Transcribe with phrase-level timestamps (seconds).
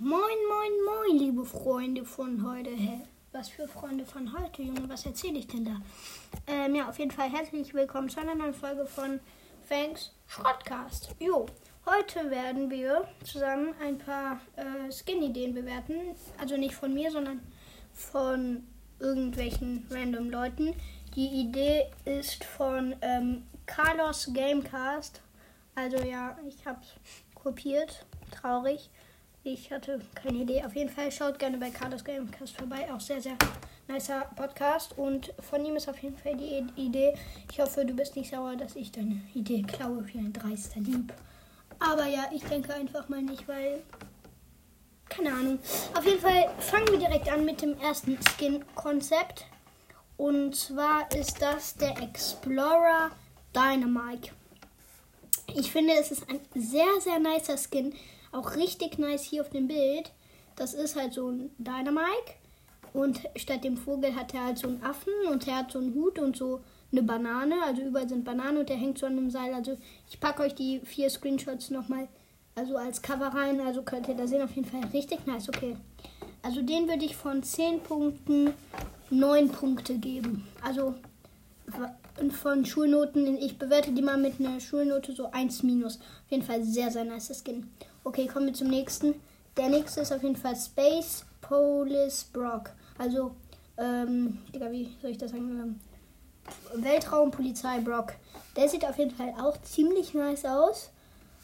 [0.00, 2.70] Moin, moin, moin, liebe Freunde von heute.
[2.70, 3.00] Hä?
[3.32, 4.88] Was für Freunde von heute, Junge?
[4.88, 5.82] Was erzähle ich denn da?
[6.46, 9.18] Ähm, ja, auf jeden Fall herzlich willkommen zu einer neuen Folge von
[9.68, 11.16] Fangs Schrottcast.
[11.18, 11.46] Jo,
[11.84, 16.14] heute werden wir zusammen ein paar äh, Skin-Ideen bewerten.
[16.38, 17.40] Also nicht von mir, sondern
[17.92, 18.68] von
[19.00, 20.76] irgendwelchen random Leuten.
[21.16, 25.22] Die Idee ist von ähm, Carlos Gamecast.
[25.74, 26.82] Also ja, ich habe
[27.34, 28.06] kopiert.
[28.30, 28.90] Traurig.
[29.44, 30.64] Ich hatte keine Idee.
[30.64, 32.88] Auf jeden Fall schaut gerne bei Carlos Gamecast vorbei.
[32.92, 33.36] Auch sehr, sehr
[33.86, 34.98] nicer Podcast.
[34.98, 37.14] Und von ihm ist auf jeden Fall die Idee.
[37.50, 41.12] Ich hoffe, du bist nicht sauer, dass ich deine Idee klaue wie ein dreister Lieb.
[41.78, 43.82] Aber ja, ich denke einfach mal nicht, weil.
[45.08, 45.58] Keine Ahnung.
[45.96, 49.46] Auf jeden Fall fangen wir direkt an mit dem ersten Skin-Konzept.
[50.18, 53.10] Und zwar ist das der Explorer
[53.54, 54.32] Dynamite.
[55.54, 57.94] Ich finde, es ist ein sehr, sehr nicer Skin.
[58.32, 60.12] Auch richtig nice hier auf dem Bild.
[60.56, 62.34] Das ist halt so ein Dynamite.
[62.92, 65.94] Und statt dem Vogel hat er halt so einen Affen und er hat so einen
[65.94, 67.56] Hut und so eine Banane.
[67.64, 69.54] Also überall sind Bananen und der hängt so an einem Seil.
[69.54, 69.76] Also
[70.08, 72.08] ich packe euch die vier Screenshots nochmal
[72.58, 73.60] also als Cover rein.
[73.60, 74.42] Also könnt ihr da sehen.
[74.42, 75.48] Auf jeden Fall richtig nice.
[75.48, 75.76] Okay.
[76.42, 78.52] Also den würde ich von 10 Punkten
[79.10, 80.46] 9 Punkte geben.
[80.62, 80.94] Also
[82.30, 85.96] von Schulnoten, ich bewerte die mal mit einer Schulnote so 1 minus.
[85.96, 87.70] Auf jeden Fall sehr, sehr nice Skin.
[88.04, 89.14] Okay, kommen wir zum nächsten.
[89.56, 92.70] Der nächste ist auf jeden Fall Space Police Brock.
[92.98, 93.32] Also,
[93.76, 95.78] ähm, Digga, wie soll ich das sagen?
[96.72, 98.14] Ähm, Weltraumpolizei Brock.
[98.56, 100.90] Der sieht auf jeden Fall auch ziemlich nice aus.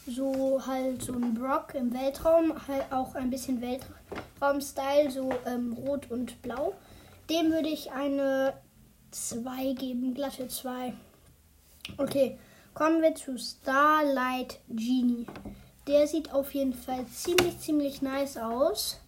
[0.07, 6.11] So halt so ein Brock im Weltraum, halt auch ein bisschen Weltraum-Style, so ähm, rot
[6.11, 6.75] und blau.
[7.29, 8.53] Dem würde ich eine
[9.15, 10.93] 2 geben, glatte 2.
[11.97, 12.37] Okay,
[12.73, 15.25] kommen wir zu Starlight Genie.
[15.87, 18.99] Der sieht auf jeden Fall ziemlich, ziemlich nice aus.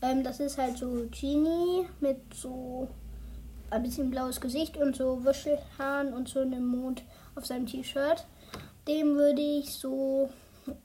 [0.00, 2.88] Ähm, das ist halt so Genie mit so
[3.70, 7.02] ein bisschen blaues Gesicht und so Wuschelhaaren und so einem Mond
[7.34, 8.24] auf seinem T-Shirt.
[8.88, 10.30] Dem würde ich so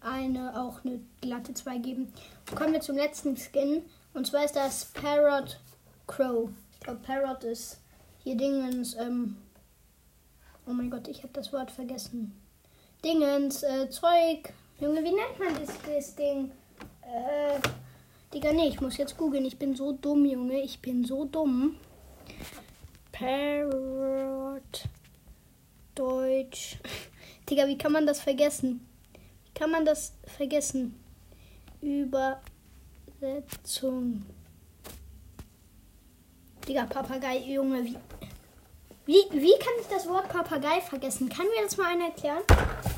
[0.02, 2.12] eine, auch eine glatte 2 geben.
[2.54, 3.84] Kommen wir zum letzten Skin.
[4.14, 5.58] Und zwar ist das Parrot
[6.06, 6.50] Crow.
[6.74, 7.78] Ich glaube, Parrot ist
[8.28, 9.38] hier Dingens, ähm,
[10.68, 12.34] oh mein Gott, ich habe das Wort vergessen.
[13.02, 14.52] Dingens, äh, Zeug.
[14.82, 16.52] Junge, wie nennt man das, das Ding?
[17.04, 17.58] Äh,
[18.34, 19.46] Digga, nee, ich muss jetzt googeln.
[19.46, 20.60] Ich bin so dumm, Junge.
[20.60, 21.78] Ich bin so dumm.
[23.14, 24.90] Parrot.
[25.96, 26.80] Deutsch.
[27.50, 28.86] Digga, wie kann man das vergessen?
[29.46, 31.00] Wie kann man das vergessen?
[31.82, 32.42] Übersetzung.
[36.68, 37.96] Digga, Papagei, Junge, wie,
[39.06, 41.30] wie, wie kann ich das Wort Papagei vergessen?
[41.30, 42.44] Kann mir das mal einer erklären?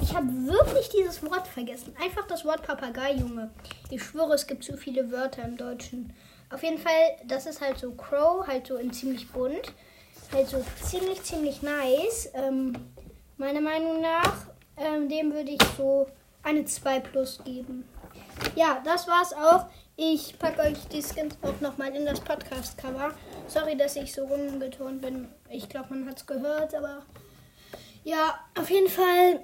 [0.01, 1.95] Ich habe wirklich dieses Wort vergessen.
[2.03, 3.51] Einfach das Wort Papagei, Junge.
[3.91, 6.11] Ich schwöre, es gibt zu viele Wörter im Deutschen.
[6.49, 6.93] Auf jeden Fall,
[7.27, 9.71] das ist halt so Crow, halt so in ziemlich bunt.
[10.33, 12.31] Halt so ziemlich, ziemlich nice.
[12.33, 12.73] Ähm,
[13.37, 14.47] meiner Meinung nach,
[14.77, 16.07] ähm, dem würde ich so
[16.41, 17.85] eine 2 plus geben.
[18.55, 19.65] Ja, das war's auch.
[19.95, 23.13] Ich packe euch die Skins auch nochmal in das Podcast-Cover.
[23.47, 25.27] Sorry, dass ich so rumgetont bin.
[25.49, 27.03] Ich glaube, man hat es gehört, aber
[28.03, 29.41] ja, auf jeden Fall.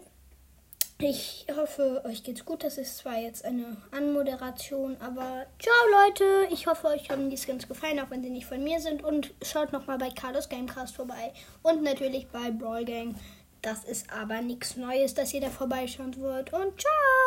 [0.97, 2.63] Ich hoffe, euch geht's gut.
[2.63, 6.47] Das ist zwar jetzt eine Anmoderation, aber ciao Leute.
[6.53, 9.03] Ich hoffe, euch haben die Skins gefallen, auch wenn sie nicht von mir sind.
[9.03, 11.33] Und schaut nochmal bei Carlos Gamecast vorbei.
[11.63, 13.15] Und natürlich bei Brawl Gang.
[13.61, 16.53] Das ist aber nichts Neues, dass ihr da vorbeischauen wird.
[16.53, 17.25] Und ciao!